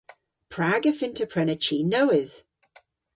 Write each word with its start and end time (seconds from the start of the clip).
Prag 0.53 0.83
y 0.91 0.93
fynn'ta 0.99 1.25
prena 1.31 1.55
chi 1.63 1.77
nowydh? 1.91 2.37